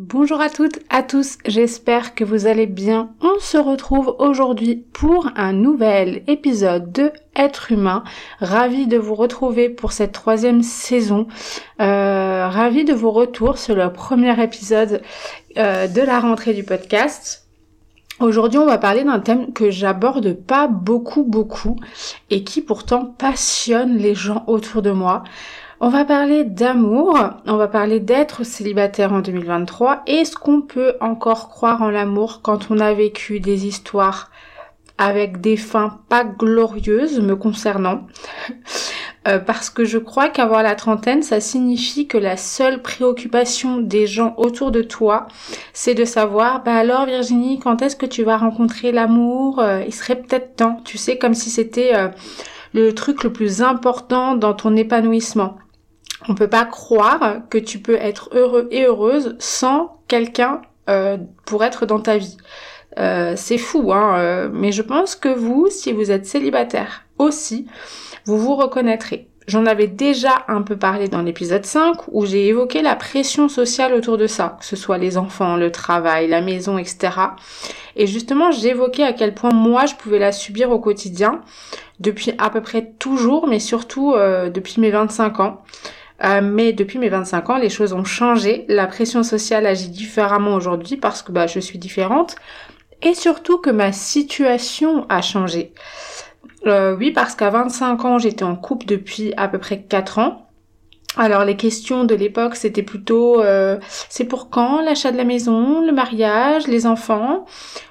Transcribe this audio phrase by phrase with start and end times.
[0.00, 3.10] Bonjour à toutes, à tous, j'espère que vous allez bien.
[3.20, 8.04] On se retrouve aujourd'hui pour un nouvel épisode de Être humain.
[8.38, 11.26] Ravi de vous retrouver pour cette troisième saison.
[11.80, 15.02] Euh, ravi de vos retours sur le premier épisode
[15.56, 17.48] euh, de la rentrée du podcast.
[18.20, 21.74] Aujourd'hui, on va parler d'un thème que j'aborde pas beaucoup beaucoup
[22.30, 25.24] et qui pourtant passionne les gens autour de moi.
[25.80, 30.02] On va parler d'amour, on va parler d'être célibataire en 2023.
[30.08, 34.28] Est-ce qu'on peut encore croire en l'amour quand on a vécu des histoires
[34.98, 38.08] avec des fins pas glorieuses me concernant
[39.28, 44.08] euh, parce que je crois qu'avoir la trentaine, ça signifie que la seule préoccupation des
[44.08, 45.28] gens autour de toi,
[45.72, 49.60] c'est de savoir, bah alors Virginie, quand est-ce que tu vas rencontrer l'amour?
[49.60, 52.08] Euh, Il serait peut-être temps, tu sais, comme si c'était euh,
[52.74, 55.56] le truc le plus important dans ton épanouissement.
[56.26, 61.64] On peut pas croire que tu peux être heureux et heureuse sans quelqu'un euh, pour
[61.64, 62.36] être dans ta vie.
[62.98, 67.66] Euh, c'est fou, hein, euh, mais je pense que vous, si vous êtes célibataire aussi,
[68.24, 69.28] vous vous reconnaîtrez.
[69.46, 73.94] J'en avais déjà un peu parlé dans l'épisode 5 où j'ai évoqué la pression sociale
[73.94, 77.10] autour de ça, que ce soit les enfants, le travail, la maison, etc.
[77.96, 81.40] Et justement, j'évoquais à quel point moi je pouvais la subir au quotidien
[82.00, 85.62] depuis à peu près toujours, mais surtout depuis mes 25 ans.
[86.24, 88.64] Euh, mais depuis mes 25 ans, les choses ont changé.
[88.68, 92.36] La pression sociale agit différemment aujourd'hui parce que bah, je suis différente.
[93.02, 95.72] Et surtout que ma situation a changé.
[96.66, 100.48] Euh, oui, parce qu'à 25 ans, j'étais en couple depuis à peu près 4 ans.
[101.16, 103.78] Alors les questions de l'époque, c'était plutôt euh,
[104.08, 107.46] c'est pour quand l'achat de la maison, le mariage, les enfants?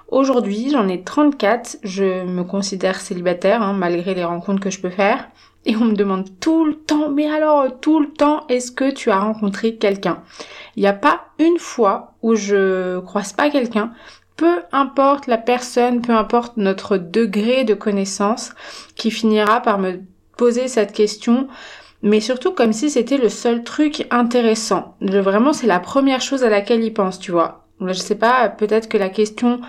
[0.09, 4.89] Aujourd'hui, j'en ai 34, je me considère célibataire hein, malgré les rencontres que je peux
[4.89, 5.27] faire.
[5.67, 9.11] Et on me demande tout le temps, mais alors tout le temps, est-ce que tu
[9.11, 10.23] as rencontré quelqu'un?
[10.77, 13.91] Il n'y a pas une fois où je croise pas quelqu'un,
[14.37, 18.53] peu importe la personne, peu importe notre degré de connaissance,
[18.95, 19.99] qui finira par me
[20.37, 21.49] poser cette question,
[22.01, 24.95] mais surtout comme si c'était le seul truc intéressant.
[25.01, 27.66] vraiment, c'est la première chose à laquelle il pense, tu vois.
[27.85, 29.61] Je sais pas, peut-être que la question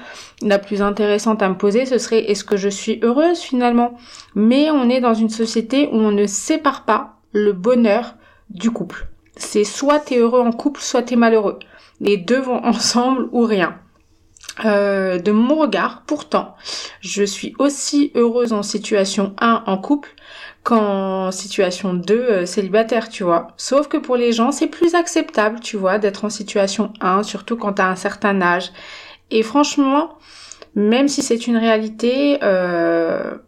[0.42, 3.98] la plus intéressante à me poser, ce serait est-ce que je suis heureuse finalement?
[4.34, 8.14] Mais on est dans une société où on ne sépare pas le bonheur
[8.50, 9.08] du couple.
[9.36, 11.58] C'est soit t'es heureux en couple, soit t'es malheureux.
[12.00, 13.78] Les deux vont ensemble ou rien.
[14.64, 16.56] Euh, de mon regard, pourtant,
[17.00, 20.08] je suis aussi heureuse en situation 1 en couple
[20.68, 23.48] qu'en situation 2 euh, célibataire, tu vois.
[23.56, 27.56] Sauf que pour les gens, c'est plus acceptable, tu vois, d'être en situation 1, surtout
[27.56, 28.70] quand t'as un certain âge.
[29.30, 30.18] Et franchement,
[30.74, 33.38] même si c'est une réalité, euh,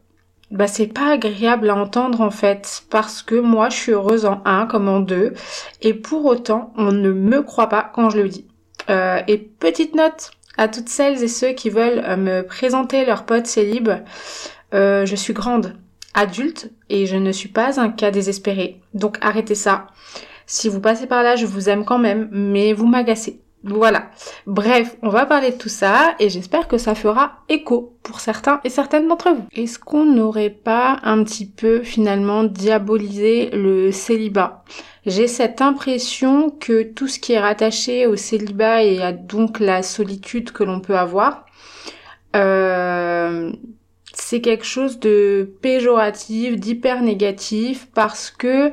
[0.50, 4.40] bah c'est pas agréable à entendre en fait, parce que moi je suis heureuse en
[4.46, 5.34] 1 comme en 2,
[5.82, 8.46] et pour autant on ne me croit pas quand je le dis.
[8.88, 13.46] Euh, et petite note à toutes celles et ceux qui veulent me présenter leur pote
[13.46, 13.90] célib,
[14.72, 15.74] je suis grande
[16.14, 18.80] adulte et je ne suis pas un cas désespéré.
[18.94, 19.86] Donc arrêtez ça.
[20.46, 23.40] Si vous passez par là, je vous aime quand même, mais vous m'agacez.
[23.62, 24.10] Voilà.
[24.46, 28.60] Bref, on va parler de tout ça et j'espère que ça fera écho pour certains
[28.64, 29.44] et certaines d'entre vous.
[29.52, 34.64] Est-ce qu'on n'aurait pas un petit peu finalement diabolisé le célibat?
[35.04, 39.82] J'ai cette impression que tout ce qui est rattaché au célibat et à donc la
[39.82, 41.44] solitude que l'on peut avoir,
[42.36, 43.52] euh,
[44.30, 48.70] c'est quelque chose de péjoratif, d'hyper négatif parce que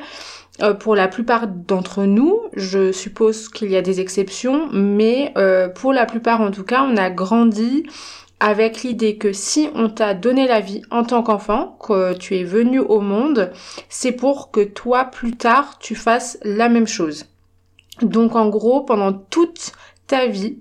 [0.61, 5.67] euh, pour la plupart d'entre nous, je suppose qu'il y a des exceptions, mais euh,
[5.67, 7.87] pour la plupart en tout cas, on a grandi
[8.39, 12.43] avec l'idée que si on t'a donné la vie en tant qu'enfant, que tu es
[12.43, 13.51] venu au monde,
[13.89, 17.25] c'est pour que toi, plus tard, tu fasses la même chose.
[18.03, 19.71] Donc en gros, pendant toute
[20.07, 20.59] ta vie,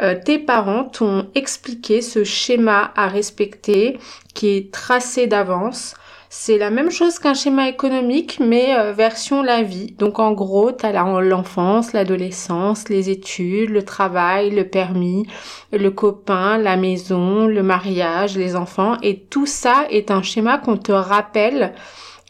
[0.00, 3.98] euh, tes parents t'ont expliqué ce schéma à respecter
[4.34, 5.94] qui est tracé d'avance
[6.30, 9.94] c'est la même chose qu'un schéma économique, mais euh, version la vie.
[9.98, 15.26] Donc en gros, tu as l'enfance, l'adolescence, les études, le travail, le permis,
[15.72, 18.98] le copain, la maison, le mariage, les enfants.
[19.02, 21.72] Et tout ça est un schéma qu'on te rappelle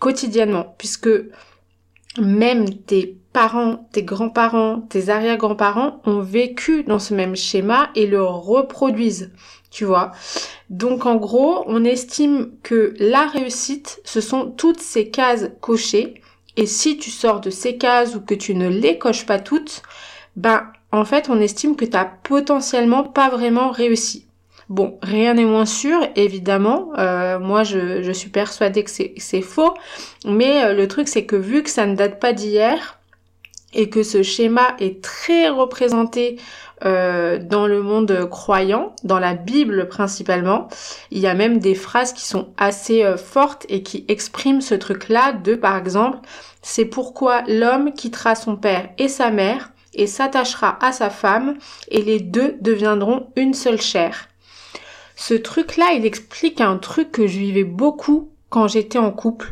[0.01, 1.11] quotidiennement, puisque
[2.21, 3.17] même tes
[3.93, 9.31] tes grands-parents, tes arrière-grands-parents ont vécu dans ce même schéma et le reproduisent
[9.70, 10.12] tu vois.
[10.70, 16.23] Donc en gros, on estime que la réussite, ce sont toutes ces cases cochées.
[16.56, 19.82] Et si tu sors de ces cases ou que tu ne les coches pas toutes,
[20.37, 24.26] ben en fait on estime que tu n'as potentiellement pas vraiment réussi.
[24.69, 26.90] Bon, rien n'est moins sûr, évidemment.
[26.99, 29.73] Euh, moi, je, je, suis persuadée que c'est faux.
[30.26, 32.98] Mais euh, le truc, c'est que vu que ça ne date pas d'hier
[33.75, 36.37] et que ce schéma est très représenté
[36.85, 40.69] euh, dans le monde croyant, dans la Bible principalement.
[41.11, 44.75] Il y a même des phrases qui sont assez euh, fortes et qui expriment ce
[44.75, 46.19] truc-là de, par exemple,
[46.62, 51.56] c'est pourquoi l'homme quittera son père et sa mère et s'attachera à sa femme
[51.91, 54.29] et les deux deviendront une seule chair.
[55.17, 59.50] Ce truc-là, il explique un truc que je vivais beaucoup quand j'étais en couple.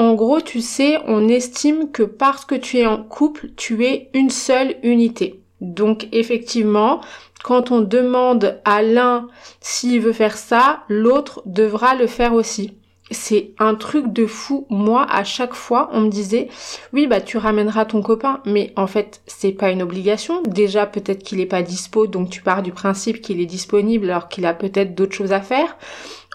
[0.00, 4.08] En gros, tu sais, on estime que parce que tu es en couple, tu es
[4.14, 5.42] une seule unité.
[5.60, 7.02] Donc effectivement,
[7.44, 9.28] quand on demande à l'un
[9.60, 12.78] s'il veut faire ça, l'autre devra le faire aussi.
[13.10, 14.66] C'est un truc de fou.
[14.70, 16.48] Moi, à chaque fois, on me disait,
[16.92, 18.40] oui, bah, tu ramèneras ton copain.
[18.44, 20.42] Mais en fait, c'est pas une obligation.
[20.42, 24.28] Déjà, peut-être qu'il est pas dispo, donc tu pars du principe qu'il est disponible alors
[24.28, 25.76] qu'il a peut-être d'autres choses à faire.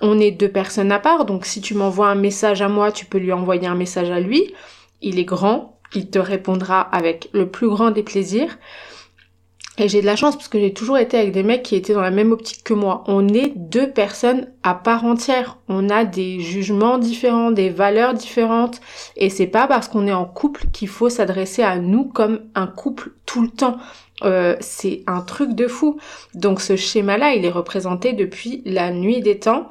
[0.01, 3.05] On est deux personnes à part, donc si tu m'envoies un message à moi, tu
[3.05, 4.53] peux lui envoyer un message à lui.
[5.01, 8.57] Il est grand, il te répondra avec le plus grand des plaisirs.
[9.77, 11.93] Et j'ai de la chance parce que j'ai toujours été avec des mecs qui étaient
[11.93, 13.03] dans la même optique que moi.
[13.07, 15.57] On est deux personnes à part entière.
[15.67, 18.79] On a des jugements différents, des valeurs différentes.
[19.17, 22.67] Et c'est pas parce qu'on est en couple qu'il faut s'adresser à nous comme un
[22.67, 23.77] couple tout le temps.
[24.23, 25.97] Euh, c'est un truc de fou.
[26.35, 29.69] Donc ce schéma-là, il est représenté depuis la nuit des temps.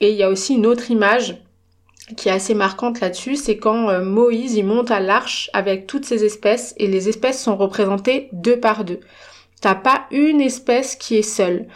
[0.00, 1.40] Et il y a aussi une autre image
[2.16, 6.04] qui est assez marquante là-dessus, c'est quand euh, Moïse il monte à l'arche avec toutes
[6.04, 9.00] ses espèces et les espèces sont représentées deux par deux.
[9.60, 11.66] T'as pas une espèce qui est seule.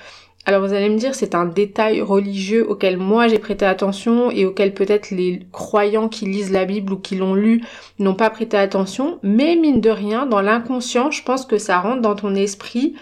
[0.47, 4.47] Alors vous allez me dire, c'est un détail religieux auquel moi j'ai prêté attention et
[4.47, 7.63] auquel peut-être les croyants qui lisent la Bible ou qui l'ont lu
[7.99, 12.01] n'ont pas prêté attention, mais mine de rien, dans l'inconscient, je pense que ça rentre
[12.01, 12.95] dans ton esprit.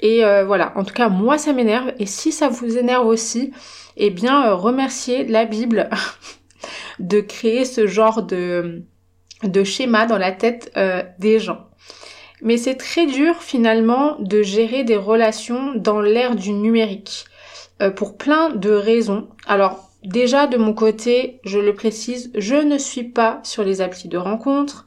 [0.00, 1.92] Et euh, voilà, en tout cas, moi ça m'énerve.
[1.98, 3.52] Et si ça vous énerve aussi,
[3.96, 5.90] eh bien, euh, remerciez la Bible
[7.00, 8.84] de créer ce genre de,
[9.64, 11.66] schéma dans la tête euh, des gens.
[12.42, 17.26] Mais c'est très dur finalement de gérer des relations dans l'ère du numérique.
[17.80, 19.28] Euh, pour plein de raisons.
[19.46, 24.08] Alors déjà de mon côté, je le précise, je ne suis pas sur les applis
[24.08, 24.84] de rencontres.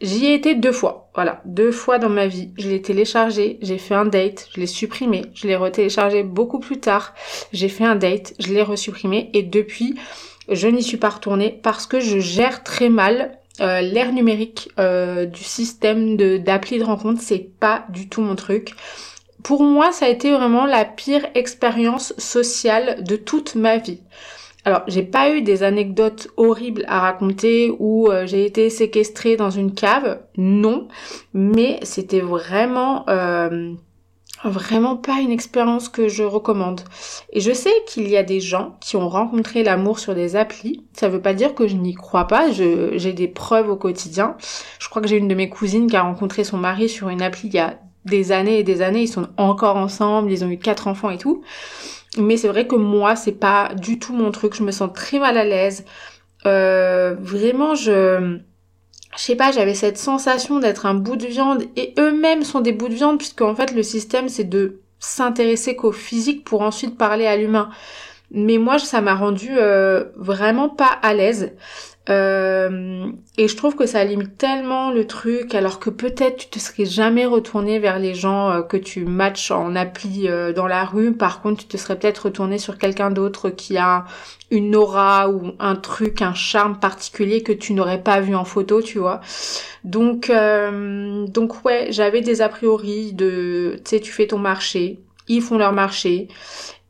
[0.00, 1.10] J'y ai été deux fois.
[1.14, 2.52] Voilà, deux fois dans ma vie.
[2.56, 6.78] Je l'ai téléchargé, j'ai fait un date, je l'ai supprimé, je l'ai retéléchargé beaucoup plus
[6.78, 7.14] tard.
[7.52, 9.96] J'ai fait un date, je l'ai resupprimé et depuis,
[10.48, 15.26] je n'y suis pas retournée parce que je gère très mal euh, l'ère numérique euh,
[15.26, 18.74] du système de d'appli de rencontre, c'est pas du tout mon truc.
[19.42, 24.00] Pour moi, ça a été vraiment la pire expérience sociale de toute ma vie.
[24.64, 29.50] Alors, j'ai pas eu des anecdotes horribles à raconter où euh, j'ai été séquestrée dans
[29.50, 30.88] une cave, non,
[31.32, 33.06] mais c'était vraiment
[34.44, 36.82] vraiment pas une expérience que je recommande.
[37.32, 40.84] Et je sais qu'il y a des gens qui ont rencontré l'amour sur des applis.
[40.92, 42.50] Ça veut pas dire que je n'y crois pas.
[42.52, 44.36] j'ai des preuves au quotidien.
[44.78, 47.22] Je crois que j'ai une de mes cousines qui a rencontré son mari sur une
[47.22, 49.02] appli il y a des années et des années.
[49.02, 50.30] Ils sont encore ensemble.
[50.30, 51.42] Ils ont eu quatre enfants et tout.
[52.16, 54.54] Mais c'est vrai que moi, c'est pas du tout mon truc.
[54.54, 55.84] Je me sens très mal à l'aise.
[56.46, 58.38] Euh, vraiment, je
[59.18, 62.72] je sais pas, j'avais cette sensation d'être un bout de viande et eux-mêmes sont des
[62.72, 66.96] bouts de viande puisque en fait le système c'est de s'intéresser qu'au physique pour ensuite
[66.96, 67.68] parler à l'humain.
[68.30, 71.52] Mais moi ça m'a rendu euh, vraiment pas à l'aise.
[72.08, 76.58] Euh, et je trouve que ça limite tellement le truc, alors que peut-être tu te
[76.58, 80.84] serais jamais retourné vers les gens euh, que tu matches en appli euh, dans la
[80.84, 81.12] rue.
[81.12, 84.06] Par contre, tu te serais peut-être retourné sur quelqu'un d'autre qui a
[84.50, 88.80] une aura ou un truc, un charme particulier que tu n'aurais pas vu en photo,
[88.80, 89.20] tu vois.
[89.84, 90.32] Donc,
[91.28, 95.58] donc ouais, j'avais des a priori de, tu sais, tu fais ton marché, ils font
[95.58, 96.28] leur marché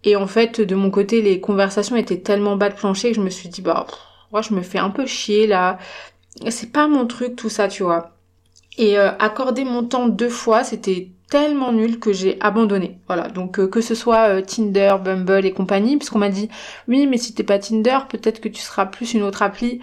[0.05, 3.21] Et en fait, de mon côté, les conversations étaient tellement bas de plancher que je
[3.23, 3.87] me suis dit, bah,
[4.33, 5.79] moi, je me fais un peu chier là.
[6.51, 8.13] C'est pas mon truc, tout ça, tu vois.
[8.77, 12.99] Et euh, accorder mon temps deux fois, c'était tellement nul que j'ai abandonné.
[13.07, 16.49] Voilà, donc euh, que ce soit euh, Tinder, Bumble et compagnie, puisqu'on m'a dit
[16.87, 19.81] oui, mais si t'es pas Tinder, peut-être que tu seras plus une autre appli.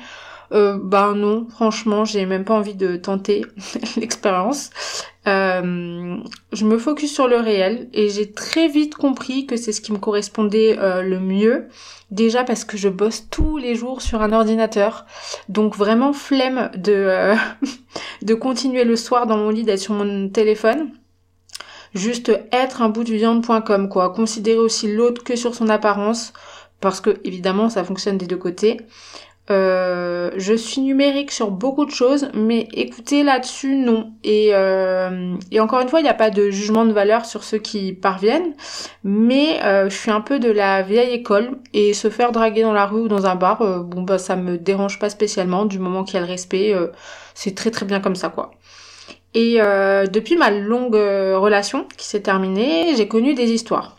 [0.52, 3.46] Euh, ben non, franchement, j'ai même pas envie de tenter
[3.98, 4.70] l'expérience.
[5.28, 6.18] Euh,
[6.54, 9.92] je me focus sur le réel et j'ai très vite compris que c'est ce qui
[9.92, 11.68] me correspondait le mieux.
[12.12, 15.06] Déjà parce que je bosse tous les jours sur un ordinateur,
[15.50, 17.34] donc vraiment flemme de
[18.22, 20.92] de continuer le soir dans mon lit d'être sur mon téléphone
[21.96, 24.12] juste être un bout de viande.com quoi.
[24.12, 26.34] Considérer aussi l'autre que sur son apparence
[26.82, 28.82] parce que évidemment ça fonctionne des deux côtés.
[29.52, 34.12] Euh, je suis numérique sur beaucoup de choses, mais écoutez là-dessus, non.
[34.24, 37.44] Et, euh, et encore une fois, il n'y a pas de jugement de valeur sur
[37.44, 38.56] ceux qui parviennent,
[39.04, 42.74] mais euh, je suis un peu de la vieille école et se faire draguer dans
[42.74, 46.04] la rue ou dans un bar, bon bah ça me dérange pas spécialement du moment
[46.04, 46.74] qu'il y a le respect,
[47.36, 48.52] c'est très très bien comme ça quoi.
[49.34, 49.58] Et
[50.12, 53.95] depuis ma longue relation qui s'est terminée, j'ai connu des histoires.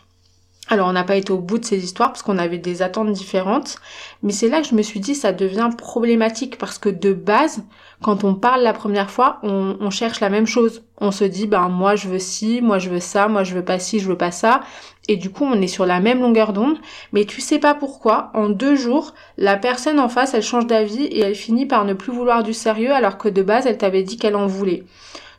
[0.69, 3.13] Alors on n'a pas été au bout de ces histoires parce qu'on avait des attentes
[3.13, 3.77] différentes,
[4.21, 7.63] mais c'est là que je me suis dit ça devient problématique parce que de base,
[8.01, 10.83] quand on parle la première fois, on, on cherche la même chose.
[10.99, 13.63] On se dit ben moi je veux ci, moi je veux ça, moi je veux
[13.63, 14.59] pas ci, je veux pas ça,
[15.07, 16.77] et du coup on est sur la même longueur d'onde,
[17.13, 21.05] mais tu sais pas pourquoi, en deux jours, la personne en face elle change d'avis
[21.05, 24.03] et elle finit par ne plus vouloir du sérieux alors que de base elle t'avait
[24.03, 24.83] dit qu'elle en voulait.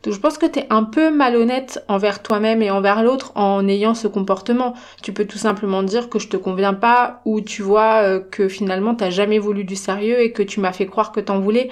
[0.03, 3.67] Donc je pense que tu es un peu malhonnête envers toi-même et envers l'autre en
[3.67, 4.73] ayant ce comportement.
[5.03, 8.47] Tu peux tout simplement dire que je te conviens pas ou tu vois euh, que
[8.47, 11.69] finalement t'as jamais voulu du sérieux et que tu m'as fait croire que t'en voulais.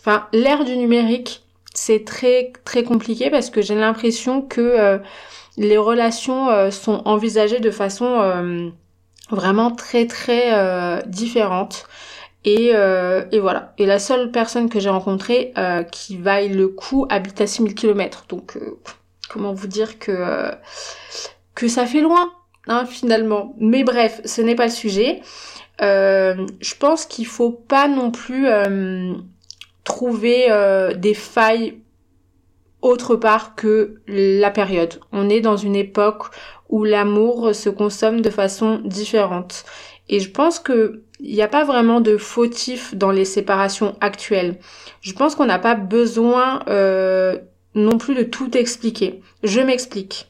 [0.00, 4.98] Enfin, l'ère du numérique, c'est très très compliqué parce que j'ai l'impression que euh,
[5.56, 8.72] les relations euh, sont envisagées de façon
[9.30, 11.86] vraiment très très différente.
[12.44, 13.74] Et, euh, et, voilà.
[13.78, 17.74] Et la seule personne que j'ai rencontrée euh, qui vaille le coup habite à 6000
[17.74, 18.24] km.
[18.28, 18.78] Donc, euh,
[19.28, 20.50] comment vous dire que,
[21.54, 22.32] que ça fait loin,
[22.68, 23.54] hein, finalement.
[23.58, 25.20] Mais bref, ce n'est pas le sujet.
[25.80, 28.46] je pense qu'il faut pas non plus
[29.84, 30.48] trouver
[30.96, 31.80] des failles
[32.80, 35.00] autre part que la période.
[35.12, 36.26] On est dans une époque
[36.68, 39.64] où l'amour se consomme de façon différente.
[40.08, 44.58] Et je pense que il n'y a pas vraiment de fautif dans les séparations actuelles.
[45.00, 47.36] Je pense qu'on n'a pas besoin euh,
[47.74, 49.20] non plus de tout expliquer.
[49.42, 50.28] Je m'explique.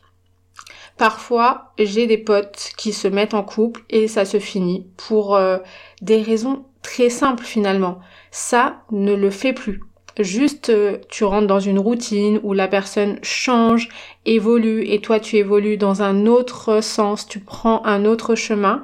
[0.96, 5.58] Parfois, j'ai des potes qui se mettent en couple et ça se finit pour euh,
[6.02, 8.00] des raisons très simples finalement.
[8.30, 9.80] Ça ne le fait plus.
[10.18, 13.88] Juste, euh, tu rentres dans une routine où la personne change,
[14.26, 18.82] évolue et toi tu évolues dans un autre sens, tu prends un autre chemin.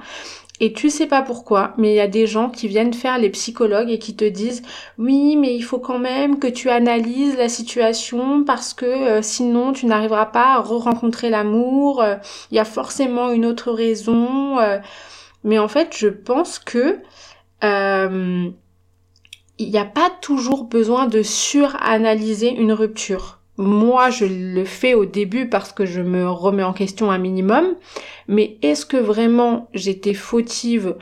[0.60, 3.30] Et tu sais pas pourquoi, mais il y a des gens qui viennent faire les
[3.30, 4.62] psychologues et qui te disent
[4.98, 9.72] oui, mais il faut quand même que tu analyses la situation parce que euh, sinon
[9.72, 12.14] tu n'arriveras pas à re-rencontrer l'amour, euh,
[12.52, 14.60] il y a forcément une autre raison.
[14.60, 14.78] Euh.
[15.42, 17.00] mais en fait, je pense que
[19.58, 23.38] il n'y a pas toujours besoin de suranalyser une rupture.
[23.56, 27.76] Moi, je le fais au début parce que je me remets en question un minimum.
[28.28, 30.96] Mais est-ce que vraiment j'étais fautive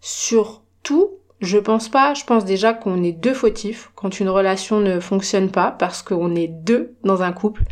[0.00, 1.10] sur tout?
[1.40, 2.14] Je pense pas.
[2.14, 6.34] Je pense déjà qu'on est deux fautifs quand une relation ne fonctionne pas parce qu'on
[6.34, 7.62] est deux dans un couple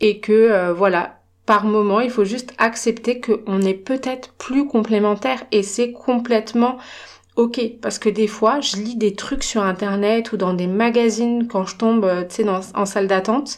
[0.00, 5.42] et que euh, voilà, par moment, il faut juste accepter qu'on est peut-être plus complémentaires
[5.50, 6.76] et c'est complètement
[7.38, 11.46] ok parce que des fois je lis des trucs sur internet ou dans des magazines
[11.46, 13.56] quand je tombe euh, tu sais en salle d'attente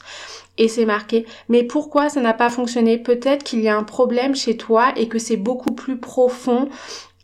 [0.58, 1.25] et c'est marqué.
[1.49, 2.99] Mais pourquoi ça n'a pas fonctionné?
[2.99, 6.68] Peut-être qu'il y a un problème chez toi et que c'est beaucoup plus profond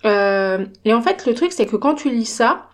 [0.07, 2.71] euh, et en fait le truc c'est que quand tu lis ça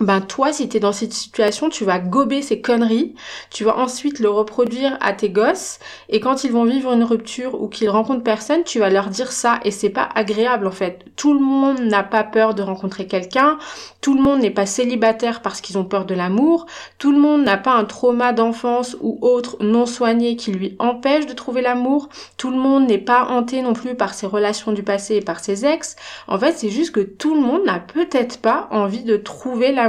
[0.00, 3.14] ben toi si t'es dans cette situation tu vas gober ces conneries
[3.50, 7.60] tu vas ensuite le reproduire à tes gosses et quand ils vont vivre une rupture
[7.60, 11.04] ou qu'ils rencontrent personne tu vas leur dire ça et c'est pas agréable en fait.
[11.16, 13.58] Tout le monde n'a pas peur de rencontrer quelqu'un
[14.00, 16.64] tout le monde n'est pas célibataire parce qu'ils ont peur de l'amour
[16.96, 21.26] tout le monde n'a pas un trauma d'enfance ou autre non soigné qui lui empêche
[21.26, 22.08] de trouver l'amour
[22.38, 25.40] tout le monde n'est pas hanté non plus par ses relations du passé et par
[25.40, 25.96] ses ex.
[26.28, 29.81] En fait c'est juste que tout le monde n'a peut-être pas envie de trouver l'amour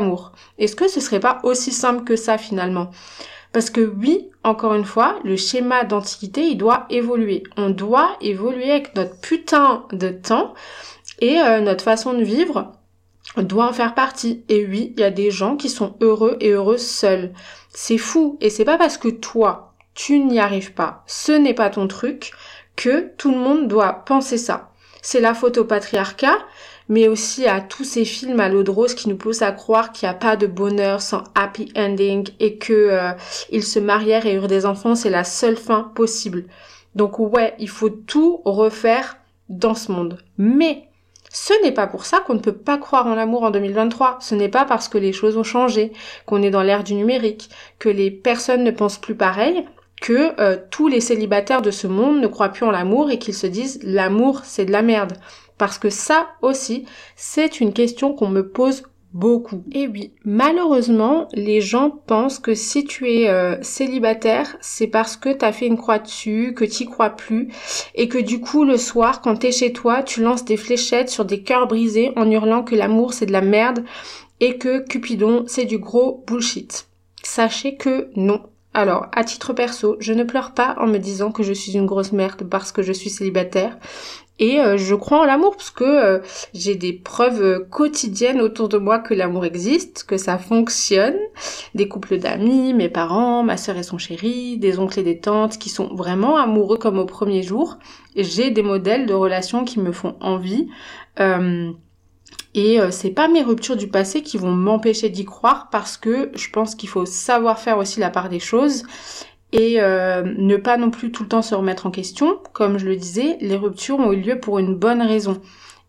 [0.57, 2.91] est-ce que ce serait pas aussi simple que ça finalement?
[3.51, 7.43] Parce que oui, encore une fois, le schéma d'antiquité, il doit évoluer.
[7.55, 10.53] On doit évoluer avec notre putain de temps
[11.19, 12.71] et euh, notre façon de vivre
[13.37, 14.43] doit en faire partie.
[14.49, 17.31] Et oui, il y a des gens qui sont heureux et heureux seuls.
[17.69, 18.37] C'est fou.
[18.41, 22.31] Et c'est pas parce que toi, tu n'y arrives pas, ce n'est pas ton truc,
[22.75, 24.71] que tout le monde doit penser ça.
[25.01, 26.37] c'est la faute au patriarcat,
[26.89, 29.91] mais aussi à tous ces films à l'eau de rose qui nous poussent à croire
[29.91, 33.11] qu'il n'y a pas de bonheur sans happy ending et que euh,
[33.51, 36.45] ils se marièrent et eurent des enfants, c'est la seule fin possible.
[36.95, 39.17] Donc ouais, il faut tout refaire
[39.49, 40.17] dans ce monde.
[40.37, 40.87] Mais
[41.29, 44.17] ce n'est pas pour ça qu'on ne peut pas croire en l'amour en 2023.
[44.21, 45.91] Ce n'est pas parce que les choses ont changé,
[46.25, 47.49] qu'on est dans l'ère du numérique,
[47.79, 49.65] que les personnes ne pensent plus pareil,
[49.99, 53.33] que euh, tous les célibataires de ce monde ne croient plus en l'amour et qu'ils
[53.33, 55.13] se disent l'amour c'est de la merde.
[55.57, 58.83] Parce que ça aussi, c'est une question qu'on me pose
[59.13, 59.63] beaucoup.
[59.71, 65.29] Et oui, malheureusement, les gens pensent que si tu es euh, célibataire, c'est parce que
[65.29, 67.49] t'as fait une croix dessus, que t'y crois plus,
[67.95, 71.25] et que du coup, le soir, quand t'es chez toi, tu lances des fléchettes sur
[71.25, 73.83] des cœurs brisés en hurlant que l'amour c'est de la merde
[74.39, 76.87] et que Cupidon c'est du gros bullshit.
[77.21, 78.41] Sachez que non.
[78.75, 81.85] Alors, à titre perso, je ne pleure pas en me disant que je suis une
[81.85, 83.77] grosse merde parce que je suis célibataire.
[84.43, 86.19] Et euh, je crois en l'amour parce que euh,
[86.53, 91.15] j'ai des preuves euh, quotidiennes autour de moi que l'amour existe, que ça fonctionne.
[91.75, 95.57] Des couples d'amis, mes parents, ma sœur et son chéri, des oncles et des tantes
[95.57, 97.79] qui sont vraiment amoureux comme au premier jour.
[98.17, 100.67] J'ai des modèles de relations qui me font envie.
[102.53, 106.49] et c'est pas mes ruptures du passé qui vont m'empêcher d'y croire parce que je
[106.49, 108.83] pense qu'il faut savoir faire aussi la part des choses
[109.53, 112.39] et euh, ne pas non plus tout le temps se remettre en question.
[112.51, 115.39] Comme je le disais, les ruptures ont eu lieu pour une bonne raison.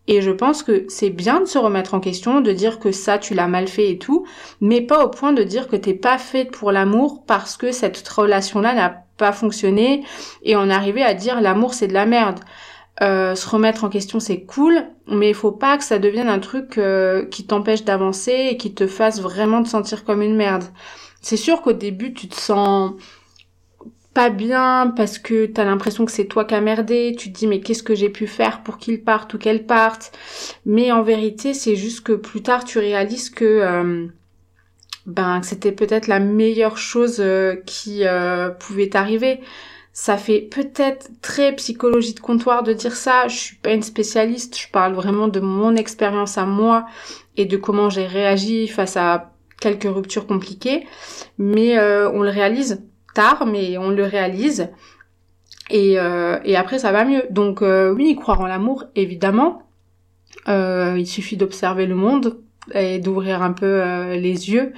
[0.07, 3.17] Et je pense que c'est bien de se remettre en question, de dire que ça
[3.17, 4.27] tu l'as mal fait et tout,
[4.61, 8.07] mais pas au point de dire que t'es pas faite pour l'amour parce que cette
[8.07, 10.03] relation-là n'a pas fonctionné
[10.43, 12.39] et en arriver à dire l'amour c'est de la merde.
[13.01, 16.39] Euh, se remettre en question c'est cool, mais il faut pas que ça devienne un
[16.39, 20.65] truc euh, qui t'empêche d'avancer et qui te fasse vraiment te sentir comme une merde.
[21.19, 22.91] C'est sûr qu'au début tu te sens
[24.15, 27.47] pas bien parce que t'as l'impression que c'est toi qui as merdé, tu te dis
[27.47, 30.17] mais qu'est-ce que j'ai pu faire pour qu'il parte ou qu'elle parte?
[30.65, 34.07] Mais en vérité, c'est juste que plus tard tu réalises que euh,
[35.05, 39.41] ben c'était peut-être la meilleure chose euh, qui euh, pouvait t'arriver.
[39.91, 44.57] Ça fait peut-être très psychologie de comptoir de dire ça, je suis pas une spécialiste,
[44.57, 46.85] je parle vraiment de mon expérience à moi
[47.35, 50.85] et de comment j'ai réagi face à quelques ruptures compliquées,
[51.37, 52.81] mais on le réalise
[53.15, 54.69] tard, mais on le réalise.
[55.69, 57.23] Et, euh, et après, ça va mieux.
[57.29, 59.63] Donc euh, oui, croire en l'amour, évidemment.
[60.47, 62.39] Euh, il suffit d'observer le monde
[62.73, 64.73] et d'ouvrir un peu les yeux.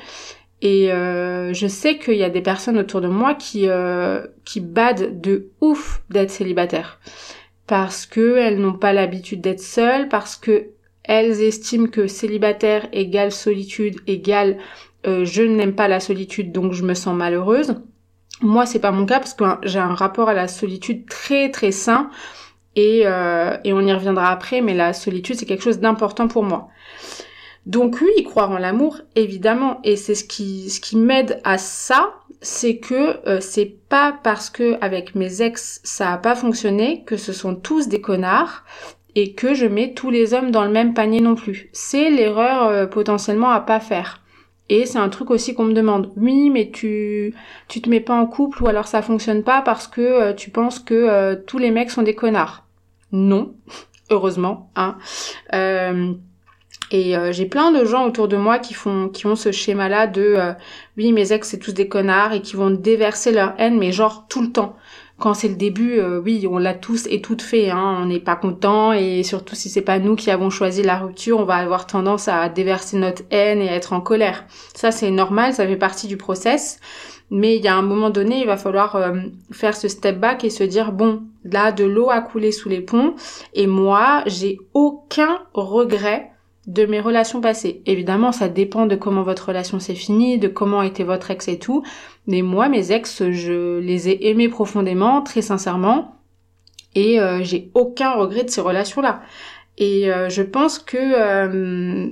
[0.62, 3.68] Et je sais qu'il y a des personnes autour de moi qui
[4.46, 7.00] qui badent de ouf d'être célibataires
[7.66, 10.70] parce que elles n'ont pas l'habitude d'être seules, parce que
[11.04, 14.58] elles estiment que célibataire égale solitude égale
[15.06, 17.76] je n'aime pas la solitude donc je me sens malheureuse.
[18.42, 21.72] Moi, c'est pas mon cas parce que j'ai un rapport à la solitude très très
[21.72, 22.10] sain
[22.76, 26.44] et, euh, et on y reviendra après, mais la solitude c'est quelque chose d'important pour
[26.44, 26.70] moi.
[27.66, 32.14] Donc oui, croire en l'amour, évidemment, et c'est ce qui ce qui m'aide à ça,
[32.40, 37.18] c'est que euh, c'est pas parce que avec mes ex ça a pas fonctionné que
[37.18, 38.64] ce sont tous des connards
[39.16, 41.70] et que je mets tous les hommes dans le même panier non plus.
[41.74, 44.22] C'est l'erreur euh, potentiellement à pas faire.
[44.70, 46.12] Et c'est un truc aussi qu'on me demande.
[46.18, 47.34] Oui, mais tu
[47.68, 50.50] tu te mets pas en couple ou alors ça fonctionne pas parce que euh, tu
[50.50, 52.66] penses que euh, tous les mecs sont des connards.
[53.12, 53.56] Non,
[54.10, 54.98] heureusement, hein.
[55.54, 56.14] Euh,
[56.90, 60.38] et j'ai plein de gens autour de moi qui font qui ont ce schéma-là de
[60.96, 64.26] oui, mes ex c'est tous des connards et qui vont déverser leur haine mais genre
[64.30, 64.78] tout le temps
[65.20, 67.72] quand c'est le début, euh, oui, on l'a tous et toutes fait.
[67.72, 71.00] Hein, on n'est pas content et surtout si c'est pas nous qui avons choisi la
[71.00, 74.46] rupture, on va avoir tendance à déverser notre haine et être en colère.
[74.76, 76.80] Ça c'est normal, ça fait partie du process.
[77.30, 79.16] Mais il y a un moment donné, il va falloir euh,
[79.52, 82.82] faire ce step back et se dire bon, là de l'eau a coulé sous les
[82.82, 83.16] ponts
[83.54, 86.32] et moi j'ai aucun regret
[86.68, 87.82] de mes relations passées.
[87.86, 91.58] Évidemment, ça dépend de comment votre relation s'est finie, de comment était votre ex et
[91.58, 91.84] tout.
[92.28, 96.16] Mais moi, mes ex, je les ai aimés profondément, très sincèrement.
[96.94, 99.22] Et euh, j'ai aucun regret de ces relations-là.
[99.78, 102.10] Et euh, je pense que euh,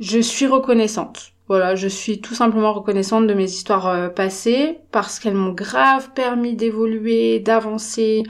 [0.00, 1.32] je suis reconnaissante.
[1.48, 6.54] Voilà, je suis tout simplement reconnaissante de mes histoires passées parce qu'elles m'ont grave permis
[6.54, 8.22] d'évoluer, d'avancer,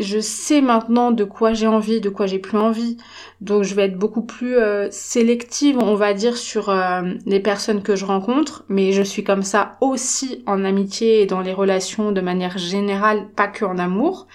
[0.00, 2.96] je sais maintenant de quoi j'ai envie, de quoi j'ai plus envie.
[3.40, 7.82] Donc je vais être beaucoup plus euh, sélective, on va dire, sur euh, les personnes
[7.82, 8.64] que je rencontre.
[8.68, 13.28] Mais je suis comme ça aussi en amitié et dans les relations de manière générale,
[13.36, 14.26] pas que en amour.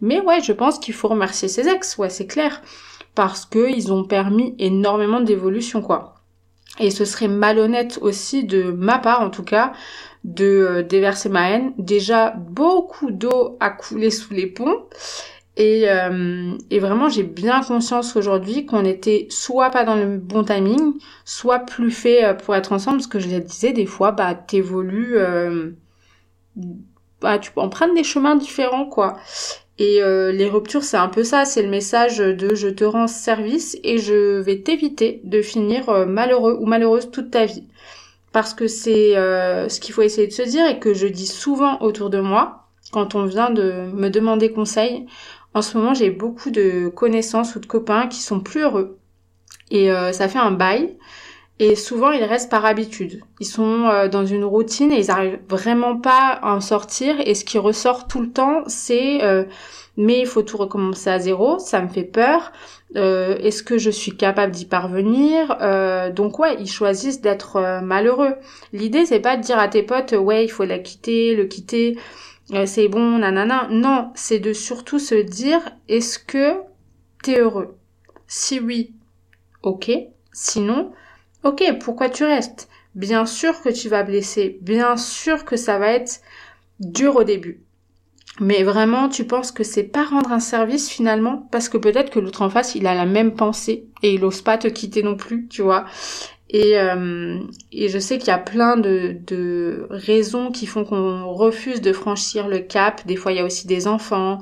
[0.00, 2.60] Mais ouais, je pense qu'il faut remercier ses ex, ouais, c'est clair.
[3.14, 6.14] Parce qu'ils ont permis énormément d'évolution, quoi.
[6.80, 9.72] Et ce serait malhonnête aussi de ma part, en tout cas,
[10.24, 11.72] de euh, déverser ma haine.
[11.78, 14.84] Déjà, beaucoup d'eau a coulé sous les ponts.
[15.56, 20.42] Et, euh, et vraiment, j'ai bien conscience aujourd'hui qu'on était soit pas dans le bon
[20.42, 24.10] timing, soit plus fait euh, pour être ensemble, parce que je le disais, des fois,
[24.10, 25.70] bah, t'évolues, euh,
[27.20, 27.60] bah, tu peux
[27.94, 29.16] des chemins différents, quoi.
[29.78, 33.06] Et euh, les ruptures, c'est un peu ça, c'est le message de je te rends
[33.08, 37.66] service et je vais t'éviter de finir malheureux ou malheureuse toute ta vie.
[38.34, 41.80] Parce que c'est ce qu'il faut essayer de se dire et que je dis souvent
[41.80, 45.06] autour de moi, quand on vient de me demander conseil,
[45.54, 48.98] en ce moment, j'ai beaucoup de connaissances ou de copains qui sont plus heureux.
[49.70, 50.96] Et euh, ça fait un bail.
[51.60, 53.20] Et souvent, ils restent par habitude.
[53.38, 57.16] Ils sont euh, dans une routine et ils arrivent vraiment pas à en sortir.
[57.24, 59.44] Et ce qui ressort tout le temps, c'est euh,
[59.96, 61.58] mais il faut tout recommencer à zéro.
[61.58, 62.52] Ça me fait peur.
[62.96, 65.56] Est-ce que je suis capable d'y parvenir?
[66.14, 68.34] Donc ouais, ils choisissent d'être malheureux.
[68.72, 71.96] L'idée, c'est pas de dire à tes potes ouais, il faut la quitter, le quitter.
[72.52, 73.68] Euh, c'est bon, nanana.
[73.70, 76.54] Non, c'est de surtout se dire, est-ce que
[77.22, 77.76] t'es heureux?
[78.26, 78.94] Si oui,
[79.62, 79.90] ok.
[80.32, 80.92] Sinon,
[81.44, 82.68] ok, pourquoi tu restes?
[82.94, 86.20] Bien sûr que tu vas blesser, bien sûr que ça va être
[86.80, 87.60] dur au début.
[88.40, 91.48] Mais vraiment, tu penses que c'est pas rendre un service finalement?
[91.52, 94.42] Parce que peut-être que l'autre en face, il a la même pensée et il ose
[94.42, 95.84] pas te quitter non plus, tu vois.
[96.50, 97.38] Et, euh,
[97.72, 101.92] et je sais qu'il y a plein de, de raisons qui font qu'on refuse de
[101.92, 103.06] franchir le cap.
[103.06, 104.40] Des fois, il y a aussi des enfants.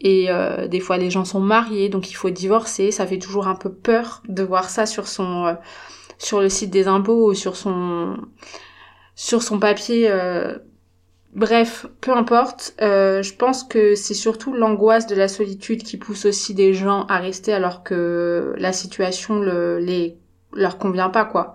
[0.00, 2.90] Et euh, des fois, les gens sont mariés, donc il faut divorcer.
[2.90, 5.54] Ça fait toujours un peu peur de voir ça sur son euh,
[6.18, 8.16] sur le site des impôts ou sur son
[9.14, 10.10] sur son papier.
[11.34, 12.74] Bref, peu importe.
[12.80, 17.18] je pense que c'est surtout l'angoisse de la solitude qui pousse aussi des gens à
[17.18, 20.16] rester alors que la situation le, les
[20.52, 21.54] leur convient pas quoi.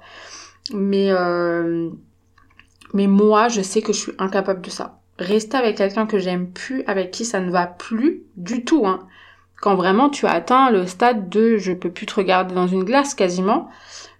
[0.74, 1.90] Mais euh,
[2.94, 5.00] mais moi, je sais que je suis incapable de ça.
[5.20, 9.00] Rester avec quelqu'un que j'aime plus, avec qui ça ne va plus du tout hein.
[9.62, 12.84] Quand vraiment tu as atteint le stade de je peux plus te regarder dans une
[12.84, 13.70] glace quasiment,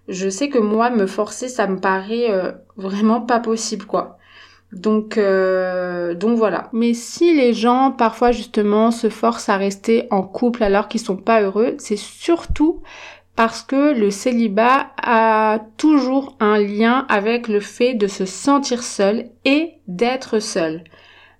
[0.08, 4.18] je sais que moi me forcer ça me paraît euh, vraiment pas possible quoi.
[4.74, 6.68] Donc, euh, donc voilà.
[6.72, 11.16] Mais si les gens parfois justement se forcent à rester en couple alors qu'ils sont
[11.16, 12.82] pas heureux, c'est surtout
[13.36, 19.26] parce que le célibat a toujours un lien avec le fait de se sentir seul
[19.44, 20.84] et d'être seul.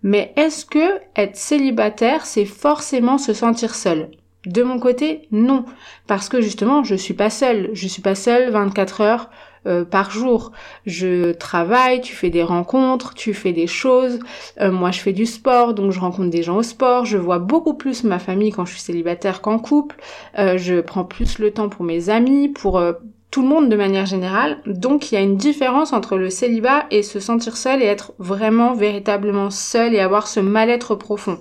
[0.02, 4.10] Mais est-ce que être célibataire, c'est forcément se sentir seul?
[4.46, 5.64] De mon côté, non.
[6.06, 7.70] Parce que justement, je suis pas seule.
[7.72, 9.30] Je suis pas seule 24 heures
[9.66, 10.52] euh, par jour.
[10.84, 14.18] Je travaille, tu fais des rencontres, tu fais des choses.
[14.60, 17.06] Euh, moi, je fais du sport, donc je rencontre des gens au sport.
[17.06, 19.96] Je vois beaucoup plus ma famille quand je suis célibataire qu'en couple.
[20.38, 22.82] Euh, je prends plus le temps pour mes amis, pour
[23.30, 24.58] tout le monde de manière générale.
[24.66, 28.12] Donc il y a une différence entre le célibat et se sentir seul et être
[28.18, 31.38] vraiment véritablement seul et avoir ce mal-être profond.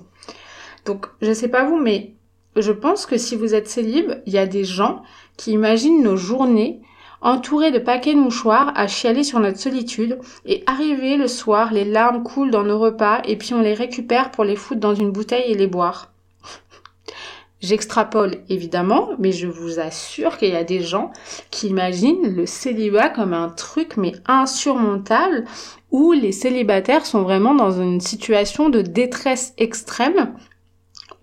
[0.85, 2.13] Donc je sais pas vous, mais
[2.55, 5.03] je pense que si vous êtes célib, il y a des gens
[5.37, 6.81] qui imaginent nos journées
[7.23, 11.85] entouré de paquets de mouchoirs, à chialer sur notre solitude, et arrivé le soir, les
[11.85, 15.11] larmes coulent dans nos repas, et puis on les récupère pour les foutre dans une
[15.11, 16.11] bouteille et les boire.
[17.61, 21.11] J'extrapole évidemment, mais je vous assure qu'il y a des gens
[21.49, 25.45] qui imaginent le célibat comme un truc mais insurmontable
[25.91, 30.33] où les célibataires sont vraiment dans une situation de détresse extrême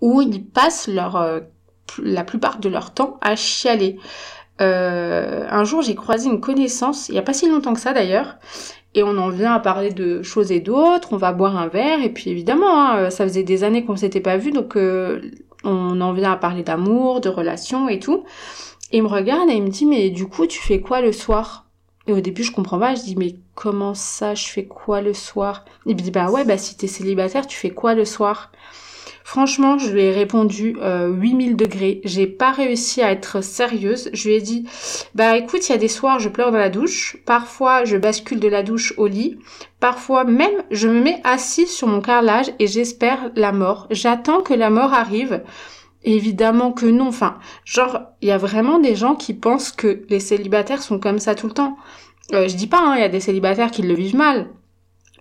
[0.01, 1.39] où ils passent leur euh,
[2.01, 3.97] la plupart de leur temps à chialer.
[4.59, 7.93] Euh, un jour, j'ai croisé une connaissance, il n'y a pas si longtemps que ça
[7.93, 8.35] d'ailleurs,
[8.93, 12.03] et on en vient à parler de choses et d'autres, on va boire un verre,
[12.03, 15.21] et puis évidemment, hein, ça faisait des années qu'on s'était pas vu, donc euh,
[15.63, 18.23] on en vient à parler d'amour, de relations et tout.
[18.91, 21.11] Et il me regarde et il me dit, mais du coup, tu fais quoi le
[21.11, 21.65] soir?
[22.07, 25.13] Et au début, je comprends pas, je dis, mais comment ça, je fais quoi le
[25.13, 25.65] soir?
[25.85, 28.51] Il me dit, bah ouais, bah si t'es célibataire, tu fais quoi le soir?
[29.33, 32.01] Franchement, je lui ai répondu euh, 8000 degrés.
[32.03, 34.09] J'ai pas réussi à être sérieuse.
[34.11, 34.67] Je lui ai dit,
[35.15, 37.15] bah écoute, il y a des soirs, je pleure dans la douche.
[37.25, 39.39] Parfois, je bascule de la douche au lit.
[39.79, 43.87] Parfois même, je me mets assise sur mon carrelage et j'espère la mort.
[43.89, 45.41] J'attends que la mort arrive.
[46.03, 47.07] Évidemment que non.
[47.07, 51.19] Enfin, genre, il y a vraiment des gens qui pensent que les célibataires sont comme
[51.19, 51.77] ça tout le temps.
[52.33, 54.49] Euh, je dis pas, hein, il y a des célibataires qui le vivent mal.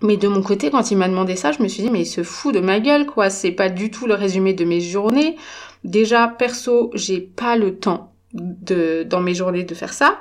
[0.02, 2.06] Mais de mon côté, quand il m'a demandé ça, je me suis dit, mais il
[2.06, 3.30] se fout de ma gueule, quoi.
[3.30, 5.36] C'est pas du tout le résumé de mes journées.
[5.84, 10.18] Déjà, perso, j'ai pas le temps de, dans mes journées de faire ça.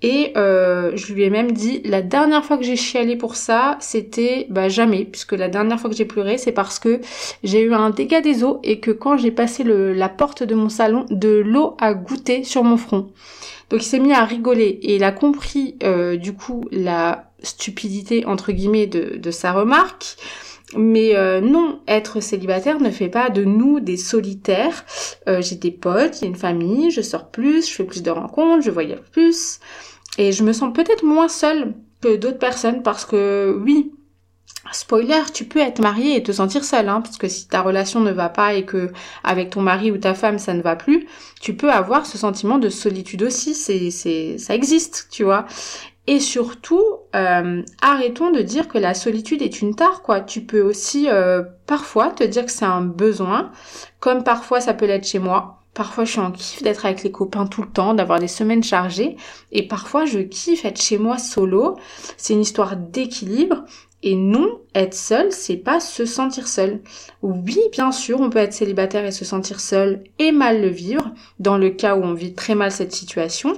[0.00, 3.76] Et euh, je lui ai même dit, la dernière fois que j'ai chialé pour ça,
[3.80, 7.00] c'était bah jamais, puisque la dernière fois que j'ai pleuré, c'est parce que
[7.42, 10.54] j'ai eu un dégât des eaux et que quand j'ai passé le, la porte de
[10.54, 13.10] mon salon, de l'eau a goûté sur mon front.
[13.70, 18.24] Donc il s'est mis à rigoler et il a compris euh, du coup la stupidité
[18.24, 20.16] entre guillemets de, de sa remarque.
[20.76, 24.84] Mais euh, non, être célibataire ne fait pas de nous des solitaires.
[25.28, 28.62] Euh, j'ai des potes, j'ai une famille, je sors plus, je fais plus de rencontres,
[28.62, 29.60] je voyage plus.
[30.18, 33.92] Et je me sens peut-être moins seule que d'autres personnes parce que oui,
[34.72, 38.00] Spoiler, tu peux être marié et te sentir seule, hein, parce que si ta relation
[38.00, 38.90] ne va pas et que
[39.24, 41.06] avec ton mari ou ta femme ça ne va plus,
[41.40, 43.54] tu peux avoir ce sentiment de solitude aussi.
[43.54, 45.46] C'est, c'est, ça existe, tu vois.
[46.10, 46.82] Et surtout,
[47.14, 50.22] euh, arrêtons de dire que la solitude est une tare, quoi.
[50.22, 53.52] Tu peux aussi euh, parfois te dire que c'est un besoin,
[54.00, 55.60] comme parfois ça peut l'être chez moi.
[55.74, 58.64] Parfois je suis en kiff d'être avec les copains tout le temps, d'avoir des semaines
[58.64, 59.18] chargées,
[59.52, 61.76] et parfois je kiffe être chez moi solo.
[62.16, 63.64] C'est une histoire d'équilibre.
[64.04, 66.80] Et non, être seul, c'est pas se sentir seul.
[67.20, 71.10] Oui, bien sûr, on peut être célibataire et se sentir seul et mal le vivre,
[71.40, 73.54] dans le cas où on vit très mal cette situation,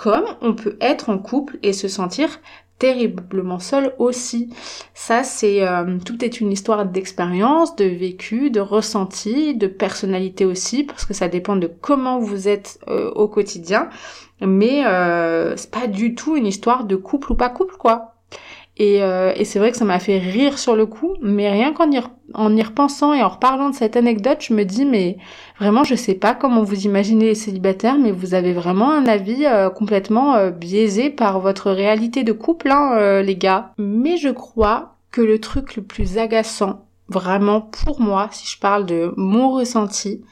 [0.00, 2.40] comme on peut être en couple et se sentir
[2.78, 4.48] terriblement seul aussi.
[4.94, 10.84] Ça, c'est euh, tout est une histoire d'expérience, de vécu, de ressenti, de personnalité aussi,
[10.84, 13.90] parce que ça dépend de comment vous êtes euh, au quotidien.
[14.40, 18.14] Mais euh, c'est pas du tout une histoire de couple ou pas couple, quoi.
[18.80, 21.90] Euh, et, c'est vrai que ça m'a fait rire sur le coup, mais rien qu'en
[21.90, 22.00] y,
[22.32, 25.18] en y repensant et en reparlant de cette anecdote, je me dis, mais
[25.58, 29.44] vraiment, je sais pas comment vous imaginez les célibataires, mais vous avez vraiment un avis
[29.44, 33.72] euh, complètement euh, biaisé par votre réalité de couple, hein, les gars.
[33.76, 38.86] Mais je crois que le truc le plus agaçant, vraiment pour moi, si je parle
[38.86, 40.22] de mon ressenti,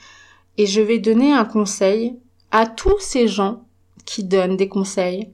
[0.57, 2.17] et je vais donner un conseil
[2.51, 3.65] à tous ces gens
[4.07, 5.29] qui donnent des conseils,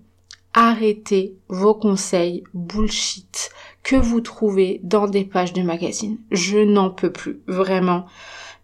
[0.55, 3.51] arrêtez vos conseils bullshit
[3.83, 6.19] que vous trouvez dans des pages de magazines.
[6.31, 8.07] Je n'en peux plus, vraiment.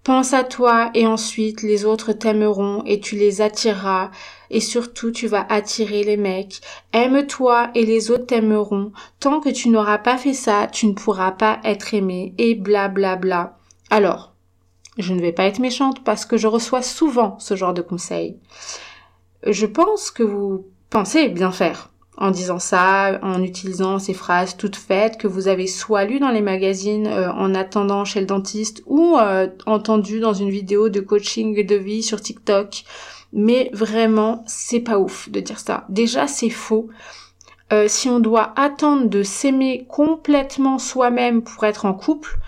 [0.03, 4.11] Pense à toi et ensuite les autres t'aimeront et tu les attireras
[4.49, 6.63] et surtout tu vas attirer les mecs.
[6.95, 8.93] Aime-toi et les autres t'aimeront.
[9.19, 12.89] Tant que tu n'auras pas fait ça, tu ne pourras pas être aimé et bla
[12.89, 13.59] bla bla.
[13.91, 14.33] Alors,
[14.97, 18.39] je ne vais pas être méchante parce que je reçois souvent ce genre de conseils.
[19.47, 24.77] Je pense que vous pensez bien faire en disant ça, en utilisant ces phrases toutes
[24.77, 28.83] faites que vous avez soit lues dans les magazines euh, en attendant chez le dentiste
[28.87, 32.85] ou euh, entendu dans une vidéo de coaching de vie sur TikTok.
[33.33, 35.87] Mais vraiment, c'est pas ouf de dire ça.
[35.89, 36.89] Déjà, c'est faux.
[37.73, 42.39] Euh, si on doit attendre de s'aimer complètement soi-même pour être en couple,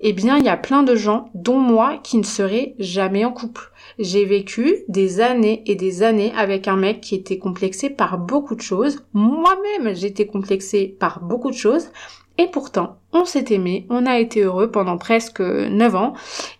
[0.00, 3.30] eh bien, il y a plein de gens, dont moi, qui ne seraient jamais en
[3.30, 3.70] couple.
[3.98, 8.54] J'ai vécu des années et des années avec un mec qui était complexé par beaucoup
[8.54, 9.04] de choses.
[9.12, 11.88] Moi-même, j'étais complexée par beaucoup de choses.
[12.38, 16.14] Et pourtant, on s'est aimé, on a été heureux pendant presque 9 ans.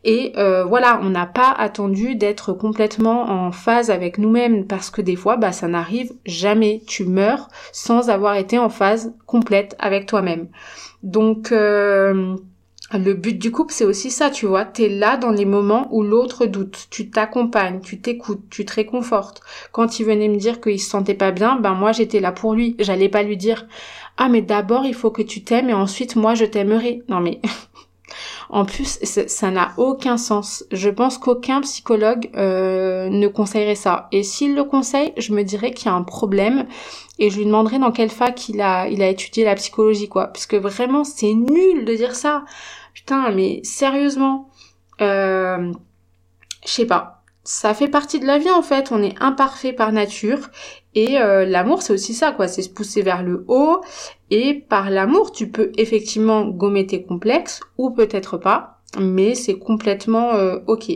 [0.04, 5.00] Et euh, voilà, on n'a pas attendu d'être complètement en phase avec nous-mêmes parce que
[5.00, 6.82] des fois, bah, ça n'arrive jamais.
[6.86, 10.48] Tu meurs sans avoir été en phase complète avec toi-même.
[11.02, 12.36] Donc, euh,
[12.98, 14.64] le but du couple, c'est aussi ça, tu vois.
[14.64, 16.88] T'es là dans les moments où l'autre doute.
[16.90, 19.40] Tu t'accompagnes, tu t'écoutes, tu te réconfortes.
[19.72, 22.54] Quand il venait me dire qu'il se sentait pas bien, ben moi j'étais là pour
[22.54, 22.76] lui.
[22.78, 23.66] J'allais pas lui dire
[24.18, 27.02] ah mais d'abord il faut que tu t'aimes et ensuite moi je t'aimerai.
[27.08, 27.40] Non mais
[28.50, 30.64] en plus ça n'a aucun sens.
[30.70, 34.08] Je pense qu'aucun psychologue euh, ne conseillerait ça.
[34.12, 36.66] Et s'il le conseille, je me dirais qu'il y a un problème
[37.18, 40.26] et je lui demanderai dans quelle fac il a il a étudié la psychologie quoi.
[40.26, 42.44] Parce que vraiment c'est nul de dire ça.
[42.94, 44.50] Putain, mais sérieusement,
[45.00, 45.72] euh,
[46.64, 47.22] je sais pas.
[47.44, 50.50] Ça fait partie de la vie en fait, on est imparfait par nature.
[50.94, 53.80] Et euh, l'amour c'est aussi ça quoi, c'est se pousser vers le haut.
[54.30, 60.34] Et par l'amour tu peux effectivement gommer tes complexes ou peut-être pas, mais c'est complètement
[60.34, 60.92] euh, ok.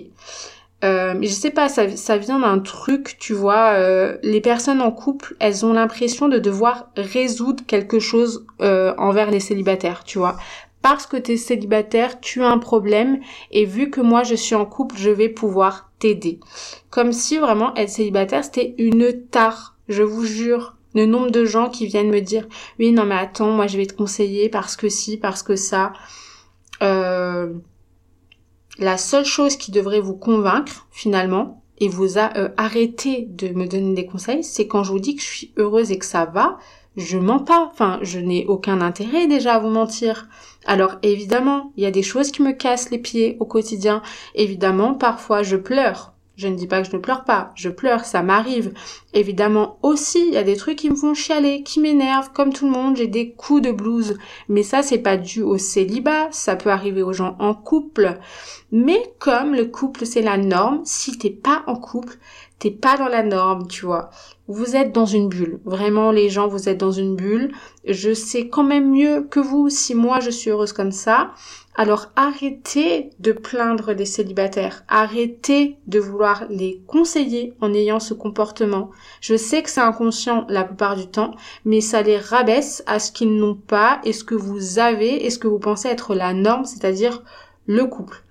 [0.82, 3.76] Je sais pas, ça, vient d'un truc, tu vois,
[4.22, 10.04] les personnes en couple, elles ont l'impression de devoir résoudre quelque chose envers les célibataires,
[10.04, 10.37] tu vois
[10.88, 13.18] parce que tu es célibataire, tu as un problème
[13.51, 16.38] et vu que moi je suis en couple, je vais pouvoir t'aider.
[16.90, 20.77] Comme si vraiment être célibataire c'était une tare, je vous jure.
[20.94, 22.46] Le nombre de gens qui viennent me dire
[22.79, 25.92] oui non mais attends moi je vais te conseiller parce que si parce que ça.
[26.85, 27.53] Euh,
[28.79, 33.94] la seule chose qui devrait vous convaincre finalement et vous euh, arrêter de me donner
[33.94, 36.59] des conseils, c'est quand je vous dis que je suis heureuse et que ça va,
[36.96, 37.68] je mens pas.
[37.70, 40.29] Enfin, je n'ai aucun intérêt déjà à vous mentir.
[40.66, 44.02] Alors évidemment, il y a des choses qui me cassent les pieds au quotidien.
[44.35, 46.12] Évidemment, parfois je pleure.
[46.37, 48.74] Je ne dis pas que je ne pleure pas, je pleure, ça m'arrive.
[49.14, 52.66] Évidemment aussi, il y a des trucs qui me font chialer, qui m'énervent, comme tout
[52.66, 54.18] le monde, j'ai des coups de blues.
[54.50, 58.18] Mais ça, c'est pas dû au célibat, ça peut arriver aux gens en couple.
[58.70, 62.18] Mais comme le couple, c'est la norme, si t'es pas en couple,
[62.59, 64.11] t'es pas dans la norme, tu vois.
[64.49, 65.61] Vous êtes dans une bulle.
[65.64, 67.53] Vraiment, les gens, vous êtes dans une bulle.
[67.85, 71.33] Je sais quand même mieux que vous si moi je suis heureuse comme ça.
[71.79, 78.90] Alors arrêtez de plaindre des célibataires, arrêtez de vouloir les conseiller en ayant ce comportement.
[79.21, 81.33] Je sais que c'est inconscient la plupart du temps,
[81.66, 85.29] mais ça les rabaisse à ce qu'ils n'ont pas et ce que vous avez et
[85.29, 87.23] ce que vous pensez être la norme, c'est-à-dire
[87.66, 88.23] le couple.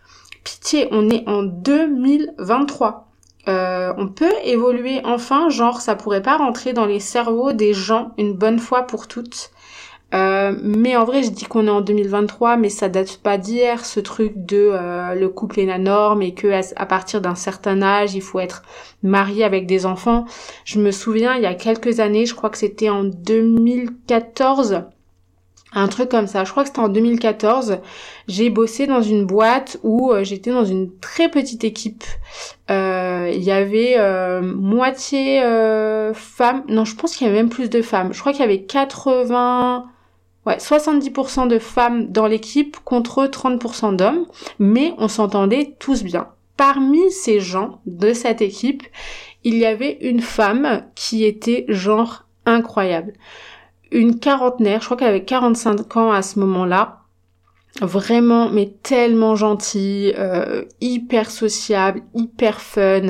[0.44, 3.08] Pitié, on est en 2023.
[3.48, 8.12] Euh, on peut évoluer enfin, genre ça pourrait pas rentrer dans les cerveaux des gens
[8.18, 9.52] une bonne fois pour toutes
[10.14, 13.86] euh, mais en vrai, je dis qu'on est en 2023, mais ça date pas d'hier,
[13.86, 17.82] ce truc de euh, le couple est la norme et que à, partir d'un certain
[17.82, 18.64] âge, il faut être
[19.04, 20.26] marié avec des enfants.
[20.64, 24.84] Je me souviens, il y a quelques années, je crois que c'était en 2014,
[25.76, 26.44] un truc comme ça.
[26.44, 27.80] Je crois que c'était en 2014.
[28.28, 32.04] J'ai bossé dans une boîte où euh, j'étais dans une très petite équipe.
[32.70, 33.98] Il y avait
[34.42, 35.42] moitié
[36.14, 36.64] femmes.
[36.68, 38.14] Non, je pense qu'il y avait même plus de femmes.
[38.14, 39.86] Je crois qu'il y avait 80
[40.46, 44.28] Ouais, 70% de femmes dans l'équipe contre 30% d'hommes,
[44.60, 46.28] mais on s'entendait tous bien.
[46.56, 48.84] Parmi ces gens de cette équipe,
[49.44, 53.14] il y avait une femme qui était genre incroyable.
[53.91, 57.02] Une quarantenaire, je crois qu'elle avait 45 ans à ce moment-là.
[57.82, 63.10] Vraiment, mais tellement gentille, euh, hyper sociable, hyper fun,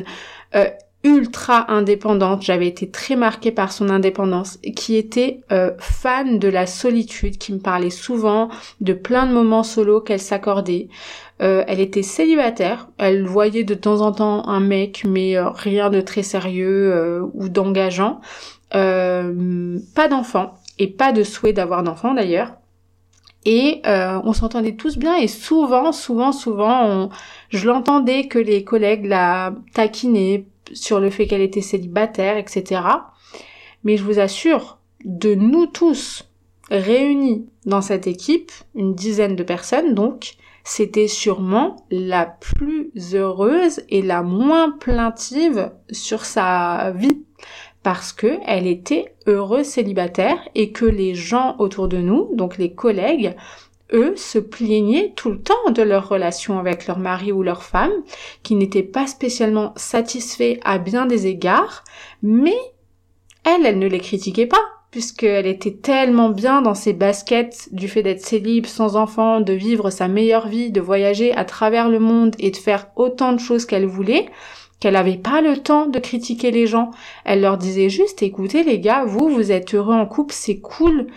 [0.55, 0.69] euh,
[1.05, 6.65] ultra indépendante, j'avais été très marquée par son indépendance, qui était euh, fan de la
[6.65, 8.49] solitude, qui me parlait souvent
[8.81, 10.89] de plein de moments solo qu'elle s'accordait.
[11.43, 15.91] Euh, elle était célibataire, elle voyait de temps en temps un mec, mais euh, rien
[15.91, 18.19] de très sérieux ou d'engageant.
[18.71, 22.53] pas d'enfant et pas de souhait d'avoir d'enfant d'ailleurs.
[23.45, 27.09] Et on s'entendait tous bien et souvent, souvent, souvent,
[27.49, 32.81] je l'entendais que les collègues la taquinaient sur le fait qu'elle était célibataire, etc.
[33.83, 36.27] Mais je vous assure, de nous tous
[36.71, 44.01] réunis dans cette équipe, une dizaine de personnes donc, c'était sûrement la plus heureuse et
[44.01, 47.24] la moins plaintive sur sa vie
[47.85, 52.73] parce que elle était heureuse célibataire et que les gens autour de nous, donc les
[52.73, 53.35] collègues,
[53.93, 57.91] eux se plaignaient tout le temps de leur relation avec leur mari ou leur femme,
[58.41, 61.83] qui n'étaient pas spécialement satisfaits à bien des égards,
[62.23, 62.57] mais
[63.43, 68.01] elle, elle ne les critiquait pas, puisqu'elle était tellement bien dans ses baskets du fait
[68.01, 72.35] d'être célib, sans enfant, de vivre sa meilleure vie, de voyager à travers le monde
[72.39, 74.25] et de faire autant de choses qu'elle voulait,
[74.79, 76.91] qu'elle n'avait pas le temps de critiquer les gens.
[77.23, 81.07] Elle leur disait juste, écoutez les gars, vous, vous êtes heureux en couple, c'est cool,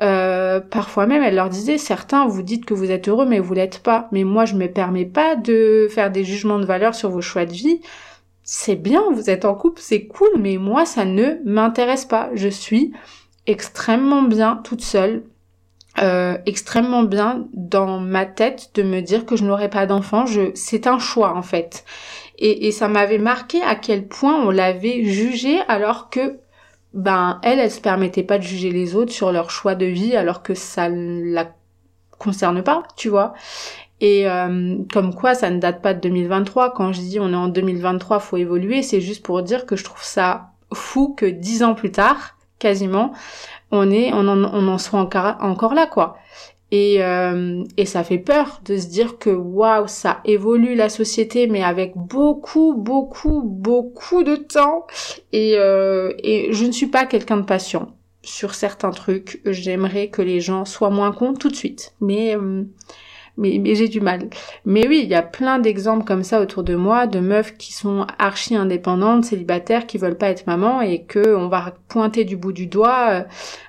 [0.00, 3.54] euh, parfois même, elle leur disait, certains, vous dites que vous êtes heureux, mais vous
[3.54, 4.08] l'êtes pas.
[4.12, 7.46] Mais moi, je me permets pas de faire des jugements de valeur sur vos choix
[7.46, 7.80] de vie.
[8.42, 12.30] C'est bien, vous êtes en couple, c'est cool, mais moi, ça ne m'intéresse pas.
[12.34, 12.92] Je suis
[13.46, 15.22] extrêmement bien toute seule,
[16.02, 20.24] euh, extrêmement bien dans ma tête de me dire que je n'aurai pas d'enfant.
[20.54, 21.84] C'est un choix en fait.
[22.44, 26.40] Et, ça m'avait marqué à quel point on l'avait jugé alors que
[26.92, 30.16] ben elle, elle se permettait pas de juger les autres sur leur choix de vie
[30.16, 31.54] alors que ça la
[32.18, 33.32] concerne pas, tu vois.
[34.00, 36.72] Et euh, comme quoi, ça ne date pas de 2023.
[36.72, 39.84] Quand je dis on est en 2023, faut évoluer, c'est juste pour dire que je
[39.84, 43.12] trouve ça fou que dix ans plus tard, quasiment,
[43.70, 46.16] on est, on en, on en soit encore, encore là, quoi.
[46.72, 51.46] Et, euh, et ça fait peur de se dire que waouh, ça évolue la société,
[51.46, 54.86] mais avec beaucoup, beaucoup, beaucoup de temps.
[55.32, 59.42] Et, euh, et je ne suis pas quelqu'un de patient sur certains trucs.
[59.44, 61.94] J'aimerais que les gens soient moins cons tout de suite.
[62.00, 62.64] Mais euh,
[63.36, 64.28] mais, mais j'ai du mal.
[64.64, 67.72] Mais oui, il y a plein d'exemples comme ça autour de moi, de meufs qui
[67.72, 72.36] sont archi indépendantes, célibataires, qui veulent pas être maman et que on va pointer du
[72.36, 73.22] bout du doigt euh,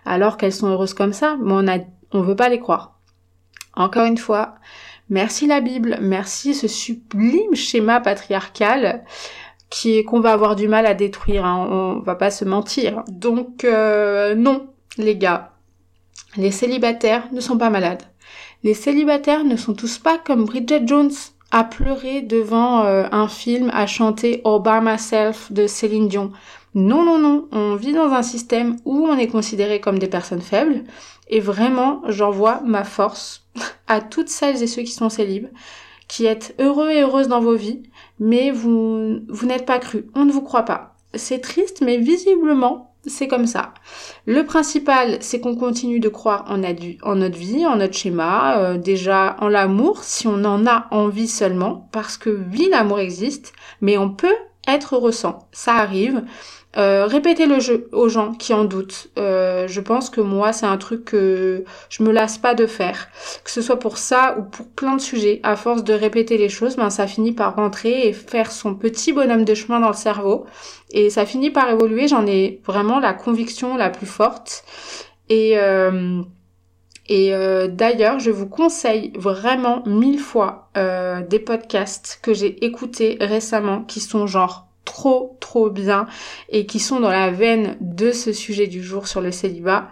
[0.06, 1.38] alors qu'elles sont heureuses comme ça.
[1.42, 1.80] Mais on a,
[2.12, 2.93] on veut pas les croire.
[3.76, 4.56] Encore une fois,
[5.10, 9.04] merci la Bible, merci ce sublime schéma patriarcal
[9.70, 13.04] qui est qu'on va avoir du mal à détruire, hein, on va pas se mentir.
[13.08, 15.54] Donc euh, non, les gars,
[16.38, 18.04] les célibataires ne sont pas malades.
[18.64, 21.12] Les célibataires ne sont tous pas comme Bridget Jones
[21.50, 26.32] à pleurer devant euh, un film, à chanter All by Myself de Céline Dion.
[26.76, 30.42] Non, non, non, on vit dans un système où on est considéré comme des personnes
[30.42, 30.84] faibles,
[31.30, 33.46] et vraiment, j'envoie ma force
[33.88, 35.50] à toutes celles et ceux qui sont célibes,
[36.08, 37.84] qui êtes heureux et heureuses dans vos vies,
[38.20, 40.08] mais vous, vous n'êtes pas cru.
[40.16, 40.96] On ne vous croit pas.
[41.16, 43.74] C'est triste, mais visiblement, c'est comme ça.
[44.26, 48.78] Le principal, c'est qu'on continue de croire en, en, notre vie, en notre schéma, euh,
[48.78, 53.98] déjà en l'amour, si on en a envie seulement, parce que oui, l'amour existe, mais
[53.98, 54.36] on peut
[54.68, 56.24] être ressent, ça arrive.
[56.76, 59.10] Euh, répétez le jeu aux gens qui en doutent.
[59.20, 63.10] Euh, je pense que moi, c'est un truc que je me lasse pas de faire.
[63.44, 65.40] Que ce soit pour ça ou pour plein de sujets.
[65.44, 69.14] À force de répéter les choses, ben, ça finit par rentrer et faire son petit
[69.14, 70.46] bonhomme de chemin dans le cerveau.
[70.92, 72.08] Et ça finit par évoluer.
[72.08, 74.64] J'en ai vraiment la conviction la plus forte.
[75.30, 76.24] Et, euh,
[77.68, 80.70] d'ailleurs, je vous conseille vraiment mille fois
[81.30, 86.06] des podcasts que j'ai écoutés récemment qui sont genre trop trop bien
[86.50, 89.90] et qui sont dans la veine de ce sujet du jour sur le célibat.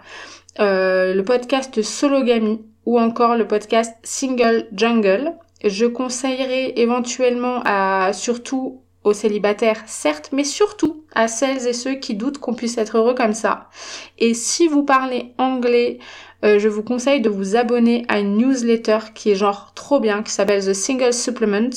[0.60, 5.32] Euh, le podcast Sologamy ou encore le podcast Single Jungle.
[5.64, 12.14] Je conseillerais éventuellement à surtout aux célibataires, certes, mais surtout à celles et ceux qui
[12.14, 13.70] doutent qu'on puisse être heureux comme ça.
[14.18, 15.98] Et si vous parlez anglais,
[16.44, 20.22] euh, je vous conseille de vous abonner à une newsletter qui est genre trop bien,
[20.22, 21.70] qui s'appelle The Single Supplement.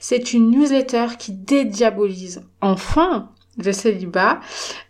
[0.00, 3.30] C'est une newsletter qui dédiabolise enfin
[3.64, 4.40] le célibat.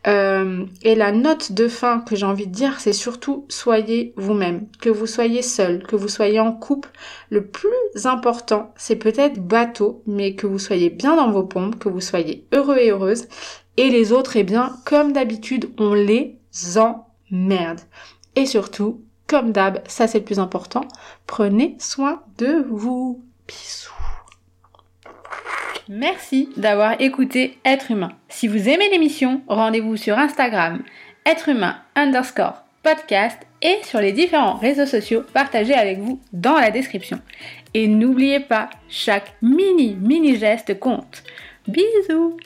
[0.06, 4.66] Euh, et la note de fin que j'ai envie de dire, c'est surtout soyez vous-même.
[4.80, 6.90] Que vous soyez seul, que vous soyez en couple.
[7.30, 7.70] Le plus
[8.04, 12.46] important, c'est peut-être bateau, mais que vous soyez bien dans vos pompes, que vous soyez
[12.52, 13.26] heureux et heureuse.
[13.76, 16.38] Et les autres, eh bien, comme d'habitude, on les
[16.76, 17.80] emmerde.
[18.36, 20.84] Et surtout, comme d'hab, ça c'est le plus important,
[21.28, 23.22] prenez soin de vous.
[23.46, 23.94] Bisous.
[25.88, 28.10] Merci d'avoir écouté Être humain.
[28.28, 30.82] Si vous aimez l'émission, rendez-vous sur Instagram,
[31.24, 36.72] être humain underscore podcast et sur les différents réseaux sociaux partagés avec vous dans la
[36.72, 37.20] description.
[37.72, 41.22] Et n'oubliez pas, chaque mini mini geste compte.
[41.68, 42.36] Bisous